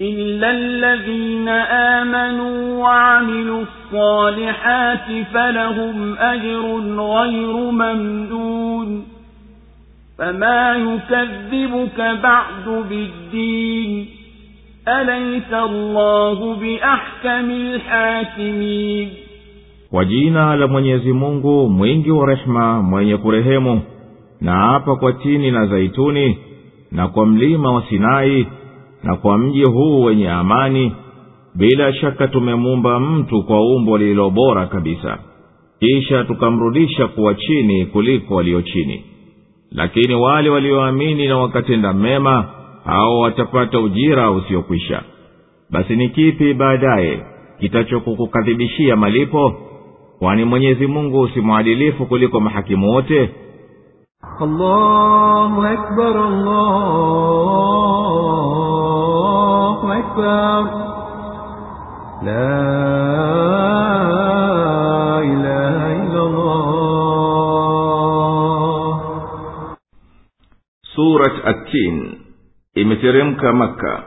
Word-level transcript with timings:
إلا 0.00 0.50
الذين 0.50 1.48
آمنوا 1.98 2.78
وعملوا 2.82 3.62
الصالحات 3.62 5.26
فلهم 5.34 6.14
أجر 6.18 6.64
غير 7.00 7.56
ممنون 7.56 9.04
فما 10.18 10.74
يكذبك 10.74 12.00
بعد 12.22 12.84
بالدين 12.90 14.06
أليس 14.88 15.52
الله 15.52 16.54
بأحكم 16.54 17.50
الحاكمين 17.50 19.08
وجينا 19.92 20.56
لمن 20.56 20.84
يزمونه 20.84 21.68
مينج 21.68 22.10
ورحمة 22.10 22.82
من 22.82 23.02
يكرهمه 23.02 23.80
نعاقك 24.42 25.02
وتيني 25.02 25.50
نزيتوني 25.50 26.36
نقوم 26.92 27.38
لي 27.38 27.56
ما 27.56 27.70
وسنائي 27.70 28.46
na 29.02 29.16
kwa 29.16 29.38
mji 29.38 29.62
huu 29.64 30.02
wenye 30.04 30.30
amani 30.30 30.92
bila 31.54 31.92
shaka 31.92 32.28
tumemumba 32.28 33.00
mtu 33.00 33.42
kwa 33.42 33.60
umbo 33.76 33.98
lililo 33.98 34.30
bora 34.30 34.66
kabisa. 34.66 35.18
Kisha 35.80 36.24
tukamrudisha 36.24 37.06
kuwa 37.08 37.34
chini 37.34 37.86
kuliko 37.86 38.34
walio 38.34 38.62
chini. 38.62 39.04
Lakini 39.72 40.14
wale 40.14 40.50
walioamini 40.50 41.28
na 41.28 41.38
wakatenda 41.38 41.92
mema 41.92 42.44
hao 42.84 43.20
watapata 43.20 43.80
ujira 43.80 44.30
usiokwisha. 44.30 45.02
Basi 45.70 45.96
ni 45.96 46.08
kipi 46.08 46.54
baadaye 46.54 47.22
kitachokukukadhibishia 47.60 48.96
malipo? 48.96 49.54
Kwani 50.18 50.44
mwenyezi 50.44 50.86
mungu 50.86 51.28
si 51.28 51.40
mwadilifu 51.40 52.06
kuliko 52.06 52.40
mahakimu 52.40 52.90
wote? 52.90 53.30
Allahu 54.40 55.62
akbar, 55.62 56.16
allahu 56.16 58.19
أكبر 60.19 60.61
لا 62.23 62.59
إله 65.31 65.77
إلا 66.03 66.21
الله 66.27 66.65
surat 70.95 71.35
atin 71.45 71.95
imeteremka 72.75 73.53
maka 73.53 74.03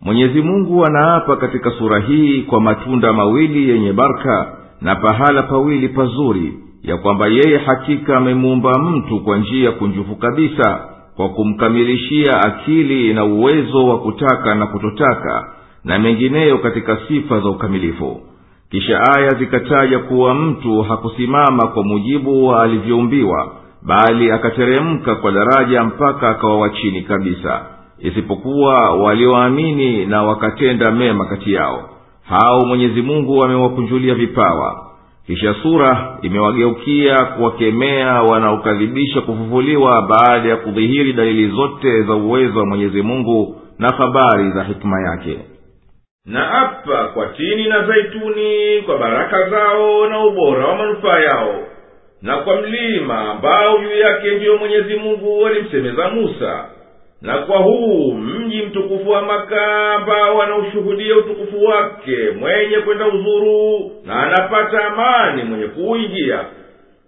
mwenyezi 0.00 0.42
mungu 0.42 0.84
anaapa 0.86 1.36
katika 1.36 1.70
sura 1.70 2.00
hii 2.00 2.42
kwa 2.42 2.60
matunda 2.60 3.12
mawili 3.12 3.68
yenye 3.70 3.92
barka 3.92 4.56
na 4.80 4.96
pahala 4.96 5.42
pawili 5.42 5.88
pazuri 5.88 6.58
ya 6.82 6.96
kwamba 6.96 7.26
yeye 7.26 7.58
hakika 7.58 8.16
amemuumba 8.16 8.78
mtu 8.78 9.20
kwa 9.24 9.38
njia 9.38 9.72
kunjufu 9.72 10.16
kabisa 10.16 10.88
kwa 11.17 11.29
kumkamilishia 11.29 12.39
akili 12.45 13.13
na 13.13 13.25
uwezo 13.25 13.87
wa 13.87 13.99
kutaka 13.99 14.55
na 14.55 14.67
kutotaka 14.67 15.49
na 15.83 15.99
mengineyo 15.99 16.57
katika 16.57 16.97
sifa 17.07 17.39
za 17.39 17.49
ukamilifu. 17.49 18.21
Kisha 18.71 18.99
aya 19.17 19.29
zikataja 19.29 19.99
kuwa 19.99 20.33
mtu 20.35 20.81
hakusimama 20.81 21.67
kwa 21.67 21.83
mujibu 21.83 22.47
wa 22.47 22.63
alivyoumbiwa 22.63 23.51
bali 23.81 24.31
akateremka 24.31 25.15
kwa 25.15 25.31
daraja 25.31 25.83
mpaka 25.83 26.29
akawa 26.29 26.57
wa 26.59 26.69
kabisa 27.07 27.65
isipokuwa 27.99 28.89
walioamini 28.95 30.05
na 30.05 30.23
wakatenda 30.23 30.91
mema 30.91 31.25
kati 31.25 31.53
yao. 31.53 31.89
Hao 32.23 32.65
mwenyezi 32.65 33.01
mungu 33.01 33.43
amewakunjulia 33.43 34.15
vipawa 34.15 34.86
kisha 35.27 35.53
sura 35.61 36.17
imewageukia 36.21 37.25
kuwakemea 37.25 38.21
wanaokadhibisha 38.21 39.21
kufufuliwa 39.21 40.01
baada 40.01 40.49
ya 40.49 40.55
kudhihiri 40.57 41.13
dalili 41.13 41.47
zote 41.49 42.01
za 42.03 42.13
uwezo 42.13 42.59
wa 42.59 42.65
mwenyezi 42.65 43.01
mungu 43.01 43.61
na 43.79 43.89
habari 43.89 44.51
za 44.51 44.63
hikima 44.63 45.01
yake. 45.01 45.37
Na 46.25 46.51
apa 46.51 47.07
kwa 47.07 47.25
tini 47.25 47.67
na 47.67 47.87
zaituni 47.87 48.81
kwa 48.85 48.97
baraka 48.97 49.49
zao 49.49 50.07
na 50.07 50.25
ubora 50.25 50.65
wa 50.67 50.75
manufaa 50.77 51.19
yao 51.19 51.55
na 52.21 52.37
kwa 52.37 52.61
mlima 52.61 53.31
ambao 53.31 53.77
juu 53.79 53.97
yake 53.99 54.31
ndiyo 54.35 54.57
mwenyezi 54.57 54.95
mungu 54.95 55.45
alimsemeza 55.45 56.09
musa 56.09 56.65
na 57.21 57.37
kwa 57.37 57.57
huu 57.57 58.13
mji 58.13 58.61
mtukufu 58.61 58.86
wa 59.09 59.21
maka 59.21 59.91
ambao 59.93 60.41
anaushuhudia 60.41 61.17
utukufu 61.17 61.65
wake 61.65 62.17
mwenye 62.39 62.77
kwenda 62.77 63.07
uzuru 63.07 63.91
na 64.05 64.23
anapata 64.23 64.85
amani 64.85 65.43
mwenye 65.43 65.67
kuuingia. 65.67 66.39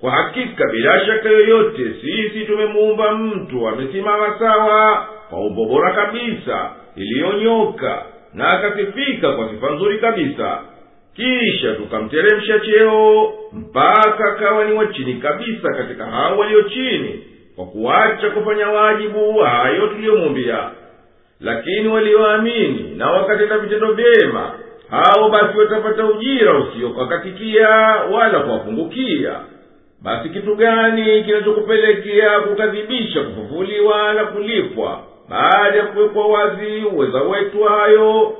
Kwa 0.00 0.10
hakika 0.10 0.64
bila 0.72 1.06
shaka 1.06 1.28
yoyote 1.28 1.82
sisi 2.00 2.44
tumemuumba 2.46 3.12
mtu 3.14 3.68
amesimama 3.68 4.38
sawa 4.38 5.06
kwa 5.30 5.38
umbo 5.40 5.64
bora 5.64 5.92
kabisa 5.92 6.70
iliyonyoka 6.96 8.02
na 8.34 8.50
akasifika 8.50 9.32
kwa 9.32 9.48
sifa 9.48 9.70
nzuri 9.70 9.98
kabisa. 9.98 10.58
Kisha 11.16 11.74
tukamteremsha 11.74 12.60
cheo 12.60 13.32
mpaka 13.52 14.24
akawa 14.32 14.64
ni 14.64 14.72
wa 14.74 14.86
chini 14.86 15.14
kabisa 15.14 15.68
katika 15.74 16.06
hao 16.06 16.38
walio 16.38 16.62
chini 16.62 17.24
kwa 17.56 17.66
kuacha 17.66 18.30
kufanya 18.30 18.68
wajibu 18.70 19.38
hayo 19.38 19.86
tuliyomumbia 19.86 20.70
lakini 21.40 21.88
walioamini 21.88 22.94
na 22.96 23.10
wakatenda 23.10 23.58
vitendo 23.58 23.92
vyema 23.92 24.52
hao 24.90 25.28
basi 25.28 25.58
watapata 25.58 26.06
ujira 26.06 26.58
usiokakatikia 26.58 27.68
wala 28.12 28.40
kuwapungukia. 28.40 29.40
Basi 30.02 30.28
kitu 30.28 30.54
gani 30.56 31.24
kinachokupelekea 31.24 32.40
kukadhibisha 32.40 33.22
kufufuliwa 33.22 34.12
na 34.14 34.24
kulipwa? 34.24 35.00
Baada 35.28 35.78
ya 35.78 35.86
kuwekwa 35.86 36.26
wazi 36.26 36.84
uweza 36.94 37.18
wetu 37.22 37.62
hayo 37.64 38.36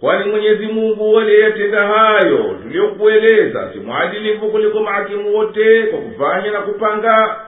kwani 0.00 0.30
mwenyezi 0.30 0.66
mungu 0.66 1.18
aliyeyatenda 1.18 1.86
hayo 1.86 2.56
tuliyokueleza 2.62 3.70
si 3.72 3.78
mwadilifu 3.78 4.48
kuliko 4.48 4.80
mahakimu 4.80 5.34
wote 5.36 5.82
kwa 5.86 5.98
kufanya 6.00 6.50
na 6.50 6.60
kupanga 6.60 7.46